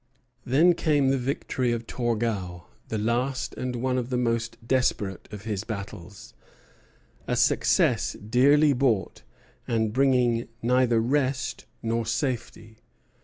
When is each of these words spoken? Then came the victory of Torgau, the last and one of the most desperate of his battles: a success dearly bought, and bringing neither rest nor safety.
Then 0.45 0.73
came 0.73 1.09
the 1.09 1.17
victory 1.19 1.71
of 1.71 1.85
Torgau, 1.85 2.63
the 2.87 2.97
last 2.97 3.53
and 3.53 3.75
one 3.75 3.99
of 3.99 4.09
the 4.09 4.17
most 4.17 4.57
desperate 4.67 5.29
of 5.31 5.43
his 5.43 5.63
battles: 5.63 6.33
a 7.27 7.35
success 7.35 8.13
dearly 8.13 8.73
bought, 8.73 9.21
and 9.67 9.93
bringing 9.93 10.47
neither 10.63 10.99
rest 10.99 11.67
nor 11.83 12.07
safety. 12.07 12.79